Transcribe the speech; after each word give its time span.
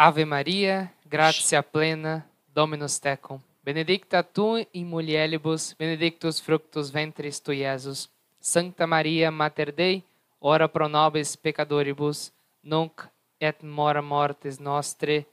Ave 0.00 0.24
Maria, 0.24 0.92
gratia 1.04 1.60
plena, 1.60 2.24
Dominus 2.54 3.00
tecum, 3.00 3.40
benedicta 3.64 4.22
tu 4.22 4.64
in 4.72 4.84
mulieribus, 4.84 5.74
benedictus 5.76 6.38
fructus 6.38 6.88
ventris 6.88 7.40
tui, 7.40 7.64
Iesus. 7.64 8.08
Sancta 8.40 8.86
Maria, 8.86 9.32
Mater 9.32 9.72
Dei, 9.72 10.04
ora 10.40 10.68
pro 10.68 10.88
nobis 10.88 11.34
peccatoribus, 11.34 12.32
nunc 12.62 13.08
et 13.40 13.60
mora 13.64 14.00
mortis 14.00 14.60
nostre. 14.60 15.26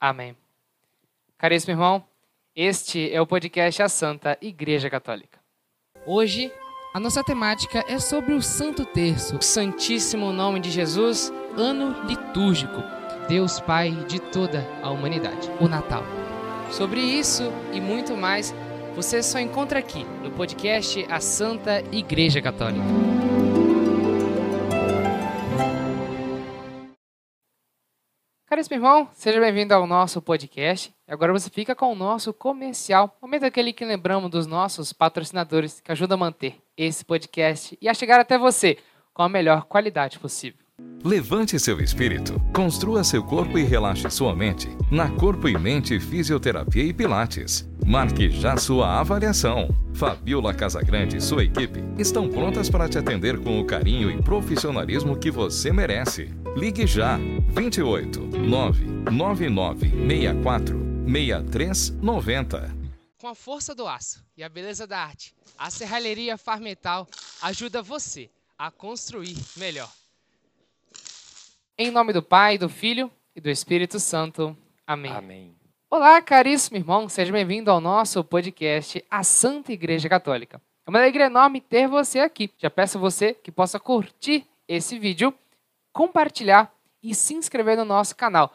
Amém. 0.00 0.36
Caríssimo 1.36 1.72
irmão, 1.72 2.04
este 2.54 3.12
é 3.12 3.20
o 3.20 3.26
podcast 3.26 3.82
A 3.82 3.88
Santa 3.88 4.38
Igreja 4.40 4.88
Católica. 4.88 5.40
Hoje, 6.06 6.52
a 6.94 7.00
nossa 7.00 7.24
temática 7.24 7.84
é 7.88 7.98
sobre 7.98 8.34
o 8.34 8.40
Santo 8.40 8.84
Terço, 8.84 9.36
o 9.36 9.42
Santíssimo 9.42 10.32
Nome 10.32 10.60
de 10.60 10.70
Jesus, 10.70 11.32
ano 11.56 12.06
litúrgico, 12.06 13.01
Deus 13.28 13.60
Pai 13.60 13.90
de 14.06 14.20
toda 14.20 14.66
a 14.82 14.90
humanidade, 14.90 15.50
o 15.60 15.68
Natal. 15.68 16.02
Sobre 16.70 17.00
isso 17.00 17.44
e 17.72 17.80
muito 17.80 18.16
mais, 18.16 18.54
você 18.94 19.22
só 19.22 19.38
encontra 19.38 19.78
aqui 19.78 20.04
no 20.22 20.30
podcast 20.30 21.06
A 21.10 21.20
Santa 21.20 21.82
Igreja 21.92 22.42
Católica. 22.42 22.82
Caríssimo 28.46 28.76
irmão, 28.76 29.08
seja 29.12 29.40
bem-vindo 29.40 29.72
ao 29.72 29.86
nosso 29.86 30.20
podcast. 30.20 30.94
Agora 31.08 31.32
você 31.32 31.48
fica 31.48 31.74
com 31.74 31.90
o 31.90 31.96
nosso 31.96 32.34
comercial, 32.34 33.16
momento 33.20 33.44
aquele 33.44 33.72
que 33.72 33.84
lembramos 33.84 34.30
dos 34.30 34.46
nossos 34.46 34.92
patrocinadores 34.92 35.80
que 35.80 35.90
ajudam 35.90 36.16
a 36.16 36.20
manter 36.20 36.58
esse 36.76 37.04
podcast 37.04 37.78
e 37.80 37.88
a 37.88 37.94
chegar 37.94 38.20
até 38.20 38.36
você 38.36 38.76
com 39.14 39.22
a 39.22 39.28
melhor 39.28 39.64
qualidade 39.64 40.18
possível. 40.18 40.61
Levante 41.04 41.58
seu 41.58 41.80
espírito, 41.80 42.40
construa 42.54 43.02
seu 43.02 43.24
corpo 43.24 43.58
e 43.58 43.64
relaxe 43.64 44.08
sua 44.08 44.36
mente 44.36 44.68
na 44.88 45.10
Corpo 45.10 45.48
e 45.48 45.58
Mente 45.58 45.98
Fisioterapia 45.98 46.84
e 46.84 46.92
Pilates. 46.92 47.68
Marque 47.84 48.30
já 48.30 48.56
sua 48.56 49.00
avaliação. 49.00 49.68
Fabiola 49.94 50.54
Casagrande 50.54 51.16
e 51.16 51.20
sua 51.20 51.42
equipe 51.42 51.82
estão 51.98 52.28
prontas 52.28 52.70
para 52.70 52.88
te 52.88 52.98
atender 52.98 53.40
com 53.40 53.60
o 53.60 53.64
carinho 53.64 54.12
e 54.12 54.22
profissionalismo 54.22 55.18
que 55.18 55.28
você 55.28 55.72
merece. 55.72 56.32
Ligue 56.56 56.86
já 56.86 57.18
28 57.48 58.20
999 58.20 59.90
64 59.90 60.78
6390. 61.04 62.76
Com 63.18 63.26
a 63.26 63.34
força 63.34 63.74
do 63.74 63.88
aço 63.88 64.24
e 64.36 64.44
a 64.44 64.48
beleza 64.48 64.86
da 64.86 65.00
arte, 65.00 65.34
a 65.58 65.68
Serralheria 65.68 66.38
Farmetal 66.38 67.08
ajuda 67.42 67.82
você 67.82 68.30
a 68.56 68.70
construir 68.70 69.36
melhor. 69.56 69.90
Em 71.78 71.90
nome 71.90 72.12
do 72.12 72.22
Pai, 72.22 72.58
do 72.58 72.68
Filho 72.68 73.10
e 73.34 73.40
do 73.40 73.48
Espírito 73.48 73.98
Santo. 73.98 74.54
Amém. 74.86 75.10
Amém. 75.10 75.56
Olá, 75.88 76.20
caríssimo 76.20 76.76
irmão, 76.76 77.08
seja 77.08 77.32
bem-vindo 77.32 77.70
ao 77.70 77.80
nosso 77.80 78.22
podcast 78.22 79.02
A 79.10 79.24
Santa 79.24 79.72
Igreja 79.72 80.06
Católica. 80.06 80.60
É 80.86 80.90
uma 80.90 80.98
alegria 80.98 81.26
enorme 81.26 81.62
ter 81.62 81.88
você 81.88 82.20
aqui. 82.20 82.52
Já 82.58 82.68
peço 82.68 82.98
a 82.98 83.00
você 83.00 83.32
que 83.32 83.50
possa 83.50 83.80
curtir 83.80 84.46
esse 84.68 84.98
vídeo, 84.98 85.32
compartilhar 85.94 86.70
e 87.02 87.14
se 87.14 87.32
inscrever 87.32 87.78
no 87.78 87.86
nosso 87.86 88.14
canal. 88.14 88.54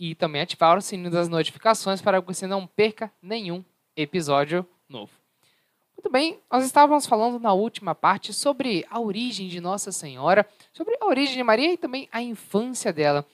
E 0.00 0.14
também 0.14 0.40
ativar 0.40 0.78
o 0.78 0.80
sininho 0.80 1.10
das 1.10 1.28
notificações 1.28 2.00
para 2.00 2.22
que 2.22 2.26
você 2.26 2.46
não 2.46 2.66
perca 2.66 3.12
nenhum 3.20 3.62
episódio 3.94 4.66
novo. 4.88 5.12
Muito 5.96 6.12
bem, 6.12 6.38
nós 6.50 6.64
estávamos 6.64 7.06
falando 7.06 7.40
na 7.40 7.52
última 7.52 7.94
parte 7.94 8.32
sobre 8.32 8.86
a 8.90 9.00
origem 9.00 9.48
de 9.48 9.60
Nossa 9.60 9.90
Senhora, 9.90 10.46
sobre 10.72 10.96
a 11.00 11.06
origem 11.06 11.34
de 11.34 11.42
Maria 11.42 11.72
e 11.72 11.76
também 11.76 12.08
a 12.12 12.22
infância 12.22 12.92
dela. 12.92 13.26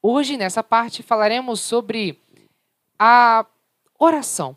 Hoje, 0.00 0.36
nessa 0.36 0.62
parte, 0.62 1.02
falaremos 1.02 1.60
sobre 1.60 2.18
a 2.98 3.44
oração 3.98 4.56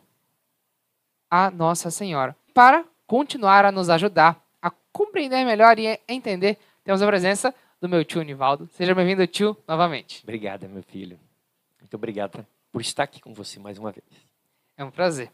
a 1.30 1.52
Nossa 1.52 1.92
Senhora. 1.92 2.36
Para 2.54 2.86
continuar 3.06 3.66
a 3.66 3.72
nos 3.72 3.90
ajudar 3.90 4.42
a 4.62 4.72
compreender 4.92 5.46
melhor 5.46 5.78
e 5.80 6.00
entender, 6.08 6.58
temos 6.84 7.02
a 7.02 7.08
presença 7.08 7.54
do 7.80 7.88
meu 7.88 8.04
tio 8.04 8.22
Nivaldo. 8.22 8.68
Seja 8.74 8.94
bem-vindo, 8.96 9.26
tio, 9.28 9.56
novamente. 9.68 10.22
Obrigada, 10.24 10.68
meu 10.68 10.84
filho. 10.84 11.20
Muito 11.80 11.96
obrigada 11.96 12.48
por 12.72 12.82
estar 12.82 13.04
aqui 13.04 13.22
com 13.22 13.34
você 13.34 13.60
mais 13.60 13.78
uma 13.78 13.92
vez. 13.92 14.06
É 14.78 14.84
um 14.84 14.92
prazer. 14.92 15.32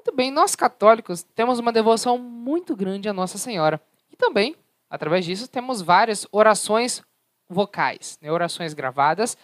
Muito 0.00 0.16
bem, 0.16 0.30
nós 0.30 0.56
católicos 0.56 1.22
temos 1.22 1.58
uma 1.58 1.70
devoção 1.70 2.16
muito 2.16 2.74
grande 2.74 3.06
à 3.06 3.12
Nossa 3.12 3.36
Senhora. 3.36 3.78
E 4.10 4.16
também, 4.16 4.56
através 4.88 5.26
disso, 5.26 5.46
temos 5.46 5.82
várias 5.82 6.26
orações 6.32 7.02
vocais, 7.46 8.18
né? 8.22 8.32
orações 8.32 8.72
gravadas. 8.72 9.36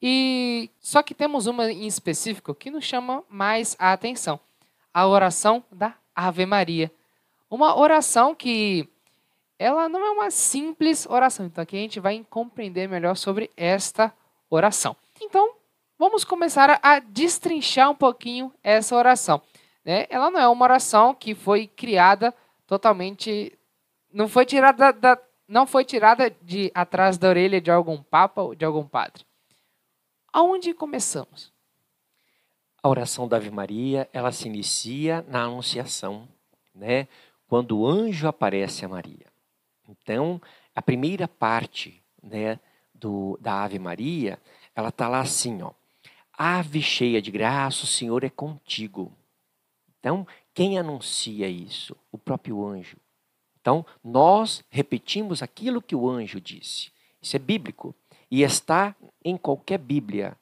E 0.00 0.70
só 0.80 1.02
que 1.02 1.14
temos 1.14 1.46
uma 1.46 1.70
em 1.70 1.86
específico 1.86 2.54
que 2.54 2.70
nos 2.70 2.84
chama 2.84 3.22
mais 3.28 3.76
a 3.78 3.92
atenção: 3.92 4.40
a 4.94 5.06
oração 5.06 5.62
da 5.70 5.94
Ave 6.14 6.46
Maria. 6.46 6.90
Uma 7.50 7.78
oração 7.78 8.34
que 8.34 8.88
ela 9.58 9.90
não 9.90 10.02
é 10.02 10.10
uma 10.10 10.30
simples 10.30 11.04
oração. 11.04 11.44
Então 11.44 11.60
aqui 11.60 11.76
a 11.76 11.80
gente 11.80 12.00
vai 12.00 12.24
compreender 12.30 12.88
melhor 12.88 13.14
sobre 13.14 13.50
esta 13.54 14.10
oração. 14.48 14.96
Então, 15.20 15.54
vamos 15.98 16.24
começar 16.24 16.80
a 16.82 16.98
destrinchar 16.98 17.90
um 17.90 17.94
pouquinho 17.94 18.50
essa 18.64 18.96
oração 18.96 19.42
né, 19.86 20.04
ela 20.10 20.32
não 20.32 20.40
é 20.40 20.48
uma 20.48 20.64
oração 20.64 21.14
que 21.14 21.32
foi 21.32 21.68
criada 21.68 22.34
totalmente. 22.66 23.56
Não 24.12 24.26
foi 24.26 24.44
tirada 24.44 24.92
da, 24.92 25.16
não 25.46 25.64
foi 25.64 25.84
tirada 25.84 26.28
de 26.42 26.72
atrás 26.74 27.16
da 27.16 27.28
orelha 27.28 27.60
de 27.60 27.70
algum 27.70 28.02
papa 28.02 28.42
ou 28.42 28.54
de 28.56 28.64
algum 28.64 28.84
padre. 28.84 29.24
Aonde 30.32 30.74
começamos? 30.74 31.52
A 32.82 32.88
oração 32.88 33.28
da 33.28 33.36
Ave 33.36 33.50
Maria, 33.50 34.08
ela 34.12 34.32
se 34.32 34.48
inicia 34.48 35.24
na 35.28 35.44
Anunciação, 35.44 36.28
né? 36.74 37.06
Quando 37.46 37.78
o 37.78 37.86
anjo 37.86 38.26
aparece 38.26 38.84
a 38.84 38.88
Maria. 38.88 39.26
Então, 39.88 40.42
a 40.74 40.82
primeira 40.82 41.28
parte, 41.28 42.02
né, 42.20 42.58
do, 42.92 43.38
da 43.40 43.62
Ave 43.62 43.78
Maria, 43.78 44.36
ela 44.74 44.88
está 44.88 45.08
lá 45.08 45.20
assim, 45.20 45.62
ó. 45.62 45.70
Ave 46.36 46.82
cheia 46.82 47.22
de 47.22 47.30
graça, 47.30 47.84
o 47.84 47.86
Senhor 47.86 48.24
é 48.24 48.28
contigo. 48.28 49.12
Então, 50.06 50.24
quem 50.54 50.78
anuncia 50.78 51.48
isso? 51.48 51.96
O 52.12 52.16
próprio 52.16 52.64
anjo. 52.64 52.96
Então, 53.60 53.84
nós 54.04 54.62
repetimos 54.70 55.42
aquilo 55.42 55.82
que 55.82 55.96
o 55.96 56.08
anjo 56.08 56.40
disse. 56.40 56.92
Isso 57.20 57.34
é 57.34 57.40
bíblico. 57.40 57.92
E 58.30 58.44
está 58.44 58.94
em 59.24 59.36
qualquer 59.36 59.78
Bíblia, 59.78 60.36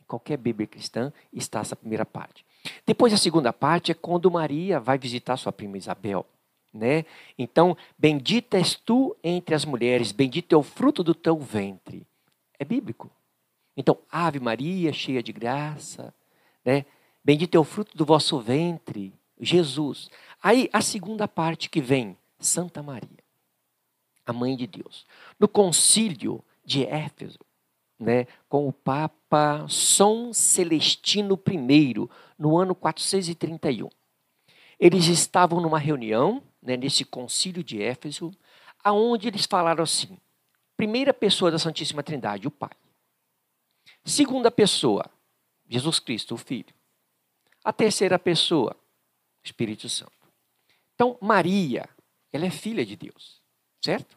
em 0.00 0.04
qualquer 0.04 0.36
Bíblia 0.36 0.68
cristã, 0.68 1.12
está 1.32 1.58
essa 1.58 1.74
primeira 1.74 2.06
parte. 2.06 2.46
Depois, 2.86 3.12
a 3.12 3.16
segunda 3.16 3.52
parte 3.52 3.90
é 3.90 3.94
quando 3.94 4.30
Maria 4.30 4.78
vai 4.78 4.96
visitar 4.96 5.36
sua 5.36 5.50
prima 5.50 5.76
Isabel. 5.76 6.24
Né? 6.72 7.04
Então, 7.36 7.76
bendita 7.98 8.56
és 8.56 8.76
tu 8.76 9.16
entre 9.24 9.52
as 9.52 9.64
mulheres, 9.64 10.12
bendito 10.12 10.54
é 10.54 10.56
o 10.56 10.62
fruto 10.62 11.02
do 11.02 11.12
teu 11.12 11.36
ventre. 11.36 12.06
É 12.56 12.64
bíblico. 12.64 13.10
Então, 13.76 13.98
Ave 14.12 14.38
Maria, 14.38 14.92
cheia 14.92 15.24
de 15.24 15.32
graça, 15.32 16.14
né? 16.64 16.84
Bendito 17.24 17.54
é 17.56 17.58
o 17.58 17.64
fruto 17.64 17.96
do 17.96 18.04
vosso 18.04 18.38
ventre, 18.40 19.12
Jesus. 19.40 20.08
Aí 20.42 20.68
a 20.72 20.80
segunda 20.80 21.26
parte 21.28 21.68
que 21.68 21.80
vem, 21.80 22.16
Santa 22.38 22.82
Maria, 22.82 23.24
a 24.24 24.32
mãe 24.32 24.56
de 24.56 24.66
Deus. 24.66 25.06
No 25.38 25.48
concílio 25.48 26.42
de 26.64 26.84
Éfeso, 26.84 27.38
né, 27.98 28.26
com 28.48 28.68
o 28.68 28.72
Papa 28.72 29.66
São 29.68 30.32
Celestino 30.32 31.40
I, 31.50 32.08
no 32.38 32.56
ano 32.56 32.74
431. 32.74 33.88
Eles 34.78 35.06
estavam 35.06 35.60
numa 35.60 35.78
reunião, 35.78 36.42
né, 36.62 36.76
nesse 36.76 37.04
concílio 37.04 37.64
de 37.64 37.82
Éfeso, 37.82 38.30
aonde 38.84 39.26
eles 39.26 39.44
falaram 39.46 39.82
assim: 39.82 40.16
primeira 40.76 41.12
pessoa 41.12 41.50
da 41.50 41.58
Santíssima 41.58 42.02
Trindade, 42.02 42.46
o 42.46 42.50
Pai. 42.50 42.70
Segunda 44.04 44.50
pessoa, 44.50 45.04
Jesus 45.68 45.98
Cristo, 45.98 46.34
o 46.34 46.38
Filho. 46.38 46.77
A 47.68 47.72
terceira 47.74 48.18
pessoa, 48.18 48.74
Espírito 49.44 49.90
Santo. 49.90 50.10
Então, 50.94 51.18
Maria, 51.20 51.86
ela 52.32 52.46
é 52.46 52.50
filha 52.50 52.82
de 52.82 52.96
Deus, 52.96 53.42
certo? 53.84 54.16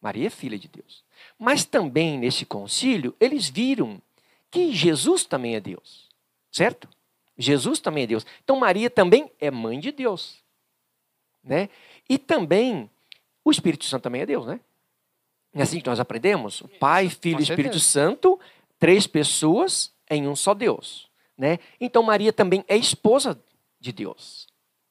Maria 0.00 0.28
é 0.28 0.30
filha 0.30 0.58
de 0.58 0.68
Deus. 0.68 1.04
Mas 1.38 1.66
também 1.66 2.16
nesse 2.16 2.46
concílio, 2.46 3.14
eles 3.20 3.46
viram 3.46 4.00
que 4.50 4.72
Jesus 4.72 5.24
também 5.24 5.54
é 5.54 5.60
Deus, 5.60 6.08
certo? 6.50 6.88
Jesus 7.36 7.78
também 7.78 8.04
é 8.04 8.06
Deus. 8.06 8.24
Então, 8.42 8.58
Maria 8.58 8.88
também 8.88 9.30
é 9.38 9.50
mãe 9.50 9.78
de 9.78 9.92
Deus, 9.92 10.42
né? 11.44 11.68
E 12.08 12.16
também 12.16 12.90
o 13.44 13.50
Espírito 13.50 13.84
Santo 13.84 14.04
também 14.04 14.22
é 14.22 14.26
Deus, 14.26 14.46
né? 14.46 14.58
É 15.52 15.60
assim 15.60 15.78
que 15.78 15.90
nós 15.90 16.00
aprendemos: 16.00 16.62
Pai, 16.80 17.10
Filho 17.10 17.40
e 17.40 17.42
Espírito 17.42 17.80
Santo, 17.80 18.40
três 18.78 19.06
pessoas 19.06 19.92
em 20.08 20.26
um 20.26 20.34
só 20.34 20.54
Deus. 20.54 21.07
Né? 21.38 21.60
Então 21.80 22.02
Maria 22.02 22.32
também 22.32 22.64
é 22.66 22.76
esposa 22.76 23.40
de 23.78 23.92
Deus. 23.92 24.48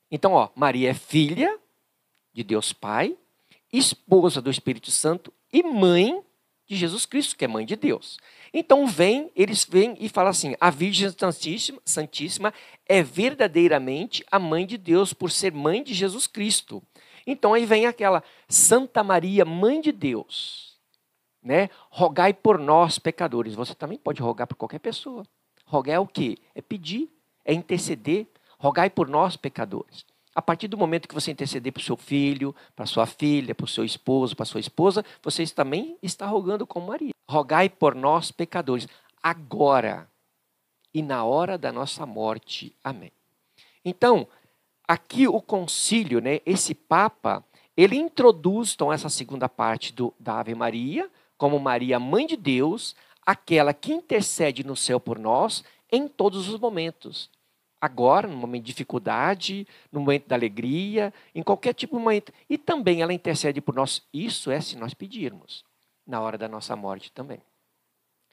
Então, 0.09 0.31
ó, 0.31 0.47
Maria 0.55 0.91
é 0.91 0.94
filha 0.94 1.59
de 2.33 2.41
Deus 2.41 2.71
Pai, 2.71 3.17
esposa 3.71 4.41
do 4.41 4.49
Espírito 4.49 4.89
Santo 4.89 5.33
e 5.51 5.61
mãe 5.61 6.23
de 6.65 6.75
Jesus 6.75 7.05
Cristo, 7.05 7.35
que 7.35 7.45
é 7.45 7.47
mãe 7.47 7.65
de 7.65 7.75
Deus. 7.75 8.17
Então 8.53 8.88
vem, 8.88 9.29
eles 9.35 9.65
vêm 9.65 9.95
e 9.99 10.07
falam 10.07 10.29
assim: 10.29 10.55
a 10.59 10.69
Virgem 10.69 11.09
Santíssima, 11.09 11.81
Santíssima 11.83 12.53
é 12.85 13.03
verdadeiramente 13.03 14.23
a 14.31 14.39
mãe 14.39 14.65
de 14.65 14.77
Deus 14.77 15.13
por 15.13 15.31
ser 15.31 15.51
mãe 15.51 15.83
de 15.83 15.94
Jesus 15.94 16.27
Cristo. 16.27 16.81
Então 17.25 17.53
aí 17.53 17.65
vem 17.65 17.85
aquela 17.85 18.23
Santa 18.47 19.03
Maria, 19.03 19.44
mãe 19.44 19.81
de 19.81 19.91
Deus, 19.91 20.77
né? 21.44 21.69
Rogai 21.89 22.33
por 22.33 22.57
nós 22.57 22.97
pecadores. 22.99 23.53
Você 23.53 23.75
também 23.75 23.97
pode 23.97 24.21
rogar 24.21 24.47
por 24.47 24.55
qualquer 24.55 24.79
pessoa. 24.79 25.25
Rogar 25.68 25.96
é 25.96 26.00
o 26.00 26.08
quê? 26.08 26.38
É 26.56 26.62
pedir, 26.62 27.10
é 27.46 27.54
interceder. 27.54 28.25
Rogai 28.58 28.90
por 28.90 29.08
nós 29.08 29.36
pecadores. 29.36 30.06
A 30.34 30.42
partir 30.42 30.68
do 30.68 30.78
momento 30.78 31.08
que 31.08 31.14
você 31.14 31.31
interceder 31.31 31.74
para 31.74 31.81
o 31.81 31.84
seu 31.84 31.98
filho, 31.98 32.56
para 32.75 32.86
sua 32.86 33.06
filha, 33.06 33.54
para 33.54 33.66
o 33.66 33.68
seu 33.68 33.84
esposo, 33.84 34.36
para 34.36 34.46
sua 34.46 34.60
esposa, 34.60 35.04
você 35.22 35.46
também 35.48 35.98
está 36.02 36.25
rogando 36.25 36.66
com 36.66 36.80
Maria. 36.80 37.12
Rogai 37.30 37.69
por 37.69 37.94
nós, 37.94 38.31
pecadores, 38.31 38.88
agora 39.22 40.10
e 40.94 41.02
na 41.02 41.24
hora 41.24 41.58
da 41.58 41.72
nossa 41.72 42.06
morte. 42.06 42.75
Amém. 42.84 43.12
Então, 43.84 44.28
aqui 44.88 45.28
o 45.28 45.42
concílio, 45.42 46.22
né, 46.22 46.40
esse 46.46 46.74
Papa, 46.74 47.44
ele 47.75 47.96
introduz 47.96 48.74
então, 48.74 48.92
essa 48.92 49.10
segunda 49.10 49.50
parte 49.50 49.94
do, 49.94 50.14
da 50.19 50.40
Ave 50.40 50.56
Maria, 50.56 51.10
como 51.38 51.60
Maria, 51.60 52.00
mãe 52.00 52.25
de 52.25 52.38
Deus, 52.38 52.96
aquela 53.27 53.74
que 53.74 53.91
intercede 53.91 54.63
no 54.63 54.74
céu 54.74 55.01
por 55.01 55.19
nós 55.19 55.62
em 55.91 56.07
todos 56.07 56.47
os 56.47 56.57
momentos 56.57 57.29
agora, 57.79 58.27
no 58.27 58.35
momento 58.35 58.63
de 58.63 58.71
dificuldade, 58.71 59.68
no 59.91 60.00
momento 60.00 60.27
da 60.27 60.35
alegria, 60.35 61.13
em 61.35 61.44
qualquer 61.44 61.74
tipo 61.74 61.95
de 61.97 62.03
momento. 62.03 62.33
E 62.50 62.57
também 62.57 63.01
ela 63.01 63.13
intercede 63.13 63.62
por 63.62 63.75
nós. 63.75 64.01
Isso 64.13 64.50
é 64.50 64.59
se 64.59 64.75
nós 64.77 64.94
pedirmos, 64.94 65.63
na 66.06 66.19
hora 66.21 66.38
da 66.38 66.47
nossa 66.47 66.75
morte 66.75 67.12
também. 67.12 67.39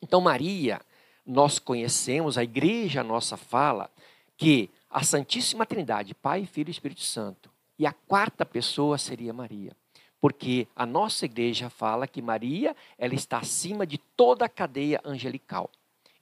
Então, 0.01 0.21
Maria, 0.21 0.81
nós 1.27 1.59
conhecemos, 1.59 2.39
a 2.39 2.45
igreja 2.45 3.03
nossa 3.03 3.37
fala 3.37 3.91
que 4.37 4.71
a 4.89 5.03
Santíssima 5.03 5.67
Trindade, 5.67 6.15
Pai, 6.15 6.47
Filho 6.47 6.69
e 6.69 6.73
Espírito 6.73 7.03
Santo, 7.03 7.51
e 7.79 7.87
a 7.87 7.93
quarta 7.93 8.47
pessoa 8.47 8.97
seria 8.97 9.33
Maria. 9.33 9.77
Porque 10.25 10.67
a 10.75 10.87
nossa 10.87 11.27
igreja 11.27 11.69
fala 11.69 12.09
que 12.09 12.23
Maria, 12.23 12.75
ela 12.97 13.15
está 13.15 13.37
acima 13.37 13.87
de 13.87 13.99
toda 13.99 14.47
a 14.47 14.49
cadeia 14.49 14.99
angelical. 15.05 15.69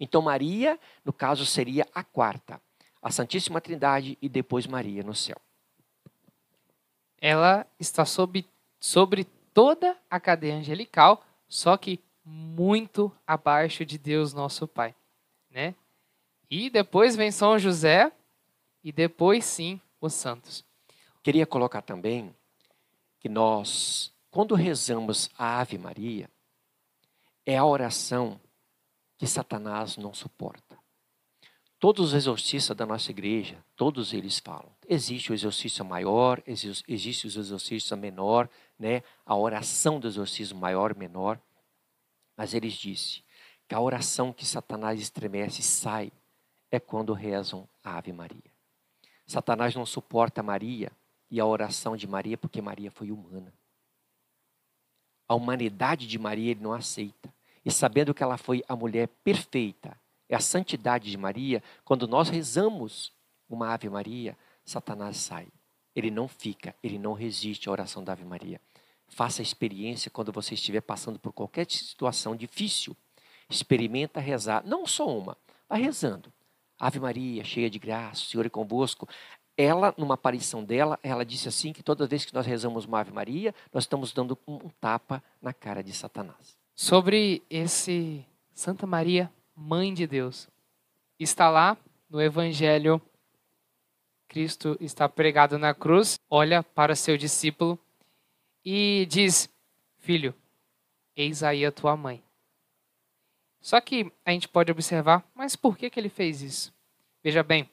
Então 0.00 0.20
Maria, 0.20 0.76
no 1.04 1.12
caso, 1.12 1.46
seria 1.46 1.86
a 1.94 2.02
quarta 2.02 2.60
a 3.00 3.12
Santíssima 3.12 3.60
Trindade 3.60 4.18
e 4.20 4.28
depois 4.28 4.66
Maria 4.66 5.04
no 5.04 5.14
céu. 5.14 5.36
Ela 7.20 7.64
está 7.78 8.04
sobre, 8.04 8.44
sobre 8.80 9.22
toda 9.54 9.96
a 10.10 10.18
cadeia 10.18 10.56
angelical, 10.56 11.24
só 11.48 11.76
que 11.76 12.00
muito 12.24 13.12
abaixo 13.24 13.86
de 13.86 13.98
Deus 13.98 14.32
nosso 14.32 14.66
Pai, 14.66 14.96
né? 15.48 15.76
E 16.50 16.68
depois 16.68 17.14
vem 17.14 17.30
São 17.30 17.56
José 17.56 18.10
e 18.82 18.90
depois 18.90 19.44
sim 19.44 19.80
os 20.00 20.12
santos. 20.12 20.64
Queria 21.22 21.46
colocar 21.46 21.82
também 21.82 22.34
que 23.22 23.28
nós, 23.28 24.12
quando 24.32 24.56
rezamos 24.56 25.30
a 25.38 25.60
Ave 25.60 25.78
Maria, 25.78 26.28
é 27.46 27.56
a 27.56 27.64
oração 27.64 28.40
que 29.16 29.28
Satanás 29.28 29.96
não 29.96 30.12
suporta. 30.12 30.76
Todos 31.78 32.08
os 32.08 32.14
exorcistas 32.14 32.76
da 32.76 32.84
nossa 32.84 33.12
igreja, 33.12 33.64
todos 33.76 34.12
eles 34.12 34.40
falam. 34.40 34.74
Existe 34.88 35.30
o 35.30 35.34
exorcista 35.34 35.84
maior, 35.84 36.42
existe 36.46 37.26
o 37.26 37.28
exorcista 37.28 37.94
menor, 37.94 38.48
né? 38.76 39.04
a 39.24 39.36
oração 39.36 40.00
do 40.00 40.08
exorcismo 40.08 40.58
maior 40.58 40.96
menor. 40.96 41.40
Mas 42.36 42.54
eles 42.54 42.74
dizem 42.74 43.22
que 43.68 43.74
a 43.74 43.80
oração 43.80 44.32
que 44.32 44.44
Satanás 44.44 45.00
estremece 45.00 45.60
e 45.60 45.64
sai 45.64 46.10
é 46.72 46.80
quando 46.80 47.12
rezam 47.12 47.68
a 47.84 47.98
Ave 47.98 48.12
Maria. 48.12 48.50
Satanás 49.24 49.76
não 49.76 49.86
suporta 49.86 50.42
Maria 50.42 50.90
e 51.32 51.40
a 51.40 51.46
oração 51.46 51.96
de 51.96 52.06
Maria 52.06 52.36
porque 52.36 52.60
Maria 52.60 52.90
foi 52.90 53.10
humana. 53.10 53.50
A 55.26 55.34
humanidade 55.34 56.06
de 56.06 56.18
Maria 56.18 56.50
ele 56.50 56.60
não 56.60 56.74
aceita. 56.74 57.32
E 57.64 57.70
sabendo 57.70 58.12
que 58.12 58.22
ela 58.22 58.36
foi 58.36 58.62
a 58.68 58.76
mulher 58.76 59.08
perfeita, 59.24 59.98
é 60.28 60.36
a 60.36 60.40
santidade 60.40 61.10
de 61.10 61.16
Maria, 61.16 61.62
quando 61.86 62.06
nós 62.06 62.28
rezamos 62.28 63.14
uma 63.48 63.72
Ave 63.72 63.88
Maria, 63.88 64.36
Satanás 64.62 65.16
sai. 65.16 65.48
Ele 65.96 66.10
não 66.10 66.28
fica, 66.28 66.76
ele 66.82 66.98
não 66.98 67.14
resiste 67.14 67.66
à 67.66 67.72
oração 67.72 68.04
da 68.04 68.12
Ave 68.12 68.26
Maria. 68.26 68.60
Faça 69.08 69.40
a 69.40 69.42
experiência 69.42 70.10
quando 70.10 70.32
você 70.32 70.52
estiver 70.52 70.82
passando 70.82 71.18
por 71.18 71.32
qualquer 71.32 71.70
situação 71.70 72.36
difícil. 72.36 72.94
Experimenta 73.48 74.20
rezar, 74.20 74.66
não 74.66 74.86
só 74.86 75.06
uma, 75.06 75.38
vá 75.66 75.76
rezando. 75.76 76.30
Ave 76.78 77.00
Maria, 77.00 77.42
cheia 77.42 77.70
de 77.70 77.78
graça, 77.78 78.22
o 78.22 78.26
Senhor 78.26 78.44
é 78.44 78.50
convosco. 78.50 79.08
Ela, 79.56 79.94
numa 79.98 80.14
aparição 80.14 80.64
dela, 80.64 80.98
ela 81.02 81.24
disse 81.24 81.48
assim 81.48 81.72
que 81.72 81.82
toda 81.82 82.06
vez 82.06 82.24
que 82.24 82.34
nós 82.34 82.46
rezamos 82.46 82.86
uma 82.86 83.00
Ave 83.00 83.12
Maria, 83.12 83.54
nós 83.72 83.84
estamos 83.84 84.12
dando 84.12 84.38
um 84.46 84.70
tapa 84.80 85.22
na 85.40 85.52
cara 85.52 85.82
de 85.82 85.92
Satanás. 85.92 86.56
Sobre 86.74 87.42
esse 87.50 88.24
Santa 88.54 88.86
Maria 88.86 89.30
mãe 89.54 89.92
de 89.92 90.06
Deus. 90.06 90.48
Está 91.18 91.48
lá 91.50 91.76
no 92.08 92.20
Evangelho. 92.20 93.00
Cristo 94.28 94.76
está 94.80 95.08
pregado 95.08 95.58
na 95.58 95.74
cruz, 95.74 96.18
olha 96.30 96.62
para 96.62 96.96
seu 96.96 97.18
discípulo 97.18 97.78
e 98.64 99.06
diz: 99.10 99.48
Filho, 99.98 100.34
eis 101.14 101.42
aí 101.42 101.66
a 101.66 101.72
tua 101.72 101.96
mãe. 101.96 102.22
Só 103.60 103.80
que 103.80 104.10
a 104.24 104.32
gente 104.32 104.48
pode 104.48 104.72
observar, 104.72 105.22
mas 105.34 105.54
por 105.54 105.76
que, 105.76 105.90
que 105.90 106.00
ele 106.00 106.08
fez 106.08 106.40
isso? 106.40 106.74
Veja 107.22 107.42
bem, 107.42 107.68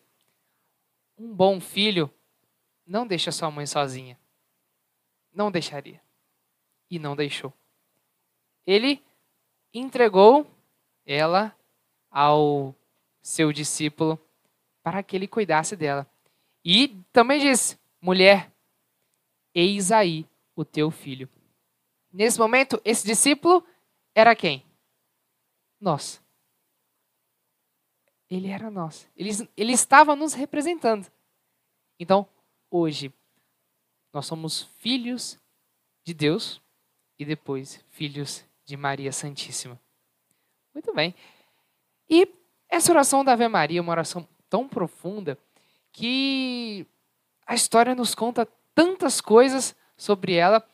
um 1.20 1.34
bom 1.34 1.60
filho 1.60 2.10
não 2.88 3.06
deixa 3.06 3.32
sua 3.32 3.52
mãe 3.52 3.68
sozinha. 3.68 4.18
Não 5.34 5.52
deixaria. 5.52 6.02
E 6.90 6.98
não 6.98 7.16
deixou. 7.16 7.54
Ele 8.66 9.04
entregou 9.74 10.50
ela 11.06 11.56
ao 12.10 12.74
seu 13.22 13.52
discípulo 13.52 14.20
para 14.82 15.04
que 15.04 15.16
ele 15.16 15.28
cuidasse 15.28 15.76
dela. 15.76 16.10
E 16.64 16.88
também 17.12 17.40
diz: 17.40 17.78
mulher, 18.02 18.52
eis 19.54 19.92
aí 19.92 20.26
o 20.56 20.64
teu 20.64 20.90
filho. 20.90 21.30
Nesse 22.12 22.40
momento, 22.40 22.82
esse 22.84 23.06
discípulo 23.06 23.64
era 24.16 24.36
quem? 24.36 24.66
Nós. 25.80 26.22
Ele 28.30 28.50
era 28.50 28.70
nós. 28.70 29.08
Ele, 29.18 29.32
ele 29.58 29.74
estava 29.74 30.16
nos 30.16 30.34
representando. 30.34 31.08
Então, 32.00 32.28
hoje, 32.70 33.12
nós 34.14 34.26
somos 34.26 34.64
filhos 34.78 35.40
de 36.04 36.14
Deus 36.14 36.62
e 37.18 37.26
depois 37.26 37.84
filhos 37.90 38.46
de 38.64 38.78
Maria 38.78 39.12
Santíssima. 39.12 39.80
Muito 40.74 40.94
bem. 40.94 41.14
E 42.10 42.28
essa 42.70 42.92
oração 42.92 43.26
da 43.26 43.34
Ave 43.34 43.48
Maria 43.48 43.80
é 43.80 43.82
uma 43.82 43.92
oração 43.92 44.28
tão 44.48 44.68
profunda 44.68 45.38
que 45.92 46.86
a 47.46 47.56
história 47.56 47.96
nos 47.96 48.14
conta 48.14 48.48
tantas 48.76 49.20
coisas 49.20 49.76
sobre 49.98 50.34
ela 50.34 50.66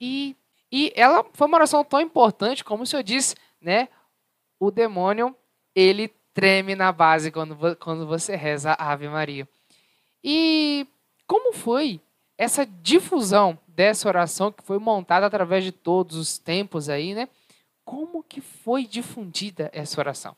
e, 0.00 0.36
e 0.70 0.92
ela 0.94 1.24
foi 1.32 1.46
uma 1.46 1.56
oração 1.56 1.82
tão 1.84 2.00
importante, 2.00 2.62
como 2.62 2.82
o 2.82 2.86
senhor 2.86 3.02
disse, 3.02 3.34
né? 3.60 3.88
O 4.60 4.70
demônio, 4.70 5.34
ele 5.74 6.12
treme 6.38 6.76
na 6.76 6.92
base 6.92 7.32
quando, 7.32 7.56
quando 7.78 8.06
você 8.06 8.36
reza 8.36 8.70
a 8.70 8.92
Ave 8.92 9.08
Maria. 9.08 9.48
E 10.22 10.86
como 11.26 11.52
foi 11.52 12.00
essa 12.36 12.64
difusão 12.64 13.58
dessa 13.66 14.06
oração 14.06 14.52
que 14.52 14.62
foi 14.62 14.78
montada 14.78 15.26
através 15.26 15.64
de 15.64 15.72
todos 15.72 16.16
os 16.16 16.38
tempos 16.38 16.88
aí, 16.88 17.12
né? 17.12 17.28
Como 17.84 18.22
que 18.22 18.40
foi 18.40 18.86
difundida 18.86 19.68
essa 19.74 20.00
oração? 20.00 20.36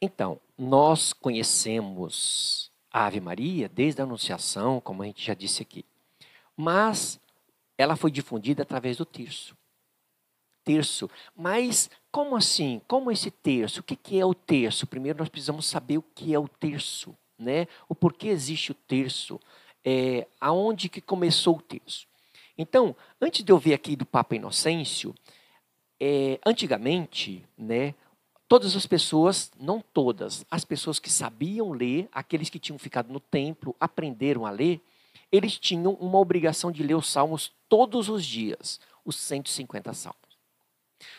Então, 0.00 0.38
nós 0.56 1.12
conhecemos 1.12 2.70
a 2.92 3.06
Ave 3.06 3.20
Maria 3.20 3.68
desde 3.68 4.00
a 4.00 4.04
Anunciação, 4.04 4.80
como 4.80 5.02
a 5.02 5.06
gente 5.06 5.26
já 5.26 5.34
disse 5.34 5.62
aqui. 5.62 5.84
Mas 6.56 7.18
ela 7.76 7.96
foi 7.96 8.12
difundida 8.12 8.62
através 8.62 8.96
do 8.96 9.04
terço. 9.04 9.56
Terço. 10.66 11.08
Mas 11.34 11.88
como 12.10 12.36
assim? 12.36 12.82
Como 12.86 13.10
esse 13.10 13.30
terço? 13.30 13.80
O 13.80 13.82
que 13.82 14.18
é 14.18 14.26
o 14.26 14.34
terço? 14.34 14.86
Primeiro 14.86 15.20
nós 15.20 15.28
precisamos 15.28 15.64
saber 15.64 15.96
o 15.96 16.04
que 16.14 16.34
é 16.34 16.38
o 16.38 16.48
terço, 16.48 17.16
né? 17.38 17.66
O 17.88 17.94
porquê 17.94 18.28
existe 18.28 18.72
o 18.72 18.74
terço, 18.74 19.40
é, 19.84 20.26
aonde 20.38 20.88
que 20.88 21.00
começou 21.00 21.56
o 21.56 21.62
terço. 21.62 22.06
Então, 22.58 22.96
antes 23.20 23.44
de 23.44 23.52
eu 23.52 23.58
ver 23.58 23.74
aqui 23.74 23.94
do 23.94 24.04
Papa 24.04 24.34
Inocêncio, 24.34 25.14
é, 26.00 26.40
antigamente, 26.44 27.44
né, 27.56 27.94
Todas 28.48 28.76
as 28.76 28.86
pessoas, 28.86 29.50
não 29.58 29.80
todas, 29.80 30.46
as 30.48 30.64
pessoas 30.64 31.00
que 31.00 31.10
sabiam 31.10 31.72
ler, 31.72 32.08
aqueles 32.12 32.48
que 32.48 32.60
tinham 32.60 32.78
ficado 32.78 33.12
no 33.12 33.18
templo, 33.18 33.74
aprenderam 33.80 34.46
a 34.46 34.50
ler, 34.50 34.80
eles 35.32 35.58
tinham 35.58 35.94
uma 35.94 36.18
obrigação 36.18 36.70
de 36.70 36.84
ler 36.84 36.94
os 36.94 37.10
salmos 37.10 37.52
todos 37.68 38.08
os 38.08 38.24
dias, 38.24 38.80
os 39.04 39.16
150 39.16 39.92
salmos. 39.94 40.25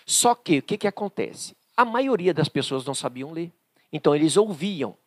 Só 0.06 0.36
que 0.36 0.60
o 0.60 0.64
que, 0.64 0.78
que 0.78 0.88
acontece? 0.88 1.56
A 1.76 1.86
maioria 1.86 2.34
das 2.34 2.50
pessoas 2.50 2.86
não 2.86 2.96
sabiam 2.96 3.32
ler. 3.32 3.52
Então 3.92 4.16
eles 4.16 4.38
ouviam. 4.38 4.98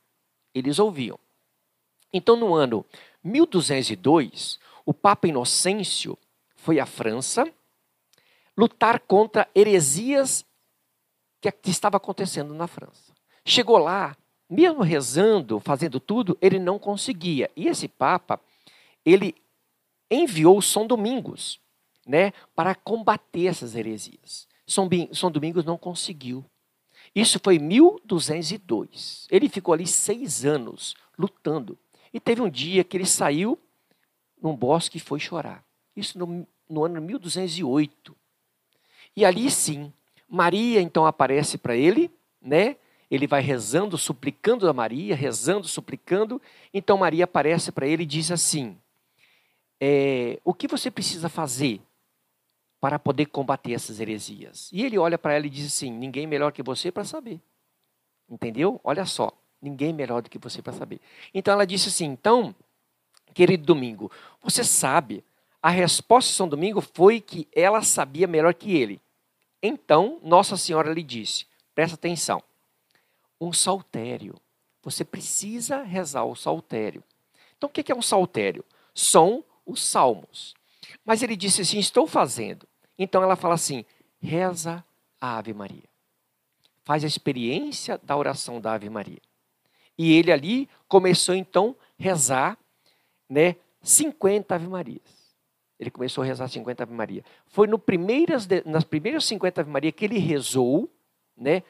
Eles 0.55 0.79
ouviam. 0.79 1.19
Então 2.13 2.37
no 2.37 2.55
ano 2.55 2.85
1202, 3.23 4.59
o 4.85 4.95
Papa 4.95 5.29
Inocêncio 5.29 6.19
foi 6.57 6.79
à 6.79 6.87
França 6.87 7.51
lutar 8.57 9.01
contra 9.01 9.49
heresias 9.55 10.45
que 11.41 11.71
estava 11.71 11.97
acontecendo 11.97 12.53
na 12.55 12.67
França. 12.67 13.15
Chegou 13.45 13.79
lá, 13.79 14.17
mesmo 14.49 14.83
rezando, 14.83 15.59
fazendo 15.61 15.99
tudo, 15.99 16.37
ele 16.43 16.59
não 16.59 16.79
conseguia. 16.79 17.51
E 17.57 17.69
esse 17.69 17.89
Papa, 17.89 18.39
ele 19.05 19.35
enviou 20.11 20.61
São 20.61 20.87
Domingos, 20.87 21.61
né, 22.07 22.33
para 22.55 22.75
combater 22.75 23.47
essas 23.47 23.75
heresias. 23.75 24.47
São, 24.71 25.31
Domingos 25.31 25.65
não 25.65 25.77
conseguiu. 25.77 26.45
Isso 27.15 27.41
foi 27.43 27.59
1202. 27.59 29.27
Ele 29.29 29.49
ficou 29.49 29.75
ali 29.75 29.87
seis 29.87 30.45
anos 30.45 30.95
lutando. 31.19 31.77
E 32.15 32.21
teve 32.21 32.41
um 32.41 32.49
dia 32.49 32.85
que 32.85 32.97
ele 32.97 33.07
saiu 33.07 33.59
num 34.41 34.55
bosque 34.55 34.99
e 34.99 35.01
foi 35.01 35.19
chorar. 35.19 35.65
Isso 35.97 36.17
no, 36.19 36.47
no 36.69 36.85
ano 36.85 37.01
1208. 37.01 38.17
E 39.17 39.25
ali 39.25 39.51
sim, 39.51 39.93
Maria 40.29 40.81
então 40.81 41.05
aparece 41.05 41.59
para 41.59 41.77
ele, 41.77 42.09
né? 42.41 42.77
Ele 43.11 43.27
vai 43.27 43.43
rezando, 43.43 43.99
suplicando 43.99 44.69
a 44.69 44.73
Maria, 44.73 45.17
rezando, 45.17 45.67
suplicando. 45.67 46.41
Então 46.73 46.97
Maria 46.97 47.25
aparece 47.25 47.73
para 47.73 47.89
ele 47.89 48.05
e 48.05 48.07
diz 48.07 48.31
assim: 48.31 48.79
é, 49.81 50.39
O 50.45 50.55
que 50.55 50.69
você 50.69 50.93
precisa 50.93 51.29
fazer 51.29 51.81
para 52.81 52.99
poder 52.99 53.27
combater 53.27 53.75
essas 53.75 54.01
heresias. 54.01 54.71
E 54.73 54.85
ele 54.85 54.99
olha 54.99 55.19
para 55.19 55.35
ela 55.35 55.47
e 55.47 55.51
diz 55.51 55.67
assim: 55.67 55.93
ninguém 55.93 56.27
melhor 56.27 56.53
que 56.53 56.63
você 56.63 56.91
para 56.91 57.05
saber. 57.05 57.41
Entendeu? 58.29 58.81
Olha 58.83 59.05
só, 59.05 59.33
ninguém 59.61 59.93
melhor 59.93 60.23
do 60.23 60.31
que 60.31 60.39
você 60.39 60.63
para 60.63 60.73
saber. 60.73 61.01
Então 61.35 61.53
ela 61.53 61.67
disse 61.67 61.89
assim: 61.89 62.07
então, 62.07 62.55
querido 63.35 63.65
Domingo, 63.65 64.11
você 64.43 64.65
sabe, 64.65 65.23
a 65.63 65.69
resposta 65.69 66.31
de 66.31 66.37
São 66.37 66.49
Domingo 66.49 66.81
foi 66.81 67.21
que 67.21 67.47
ela 67.55 67.83
sabia 67.83 68.27
melhor 68.27 68.55
que 68.55 68.75
ele. 68.75 69.01
Então, 69.63 70.19
Nossa 70.23 70.57
Senhora 70.57 70.93
lhe 70.93 71.03
disse: 71.03 71.47
presta 71.75 71.97
atenção, 71.97 72.43
um 73.41 73.53
saltério. 73.53 74.35
Você 74.83 75.05
precisa 75.05 75.83
rezar 75.83 76.25
o 76.25 76.35
saltério. 76.35 77.05
Então, 77.59 77.69
o 77.69 77.73
que 77.73 77.93
é 77.93 77.95
um 77.95 78.01
saltério? 78.01 78.65
São 78.95 79.45
os 79.67 79.85
salmos. 79.85 80.55
Mas 81.05 81.23
ele 81.23 81.37
disse 81.37 81.61
assim: 81.61 81.79
estou 81.79 82.07
fazendo. 82.07 82.67
Então 83.03 83.23
ela 83.23 83.35
fala 83.35 83.55
assim: 83.55 83.87
reza 84.21 84.85
a 85.19 85.39
Ave 85.39 85.55
Maria. 85.55 85.89
Faz 86.85 87.03
a 87.03 87.07
experiência 87.07 87.99
da 88.03 88.15
oração 88.15 88.61
da 88.61 88.75
Ave 88.75 88.91
Maria. 88.91 89.21
E 89.97 90.13
ele 90.13 90.31
ali 90.31 90.69
começou 90.87 91.35
então 91.35 91.75
a 91.79 92.03
rezar, 92.03 92.59
né, 93.29 93.57
50 93.83 94.55
Ave 94.55 94.67
Marias. 94.67 95.21
Ele 95.79 95.91
começou 95.91 96.23
a 96.23 96.27
rezar 96.27 96.47
50 96.49 96.83
Ave 96.83 96.93
Maria. 96.93 97.25
Foi 97.47 97.67
no 97.67 97.79
primeiras, 97.79 98.47
nas 98.67 98.85
primeiras 98.85 99.25
50 99.25 99.63
Ave 99.63 99.71
Maria 99.71 99.93
que 99.93 100.05
ele 100.05 100.19
rezou, 100.19 100.91
né? 101.35 101.63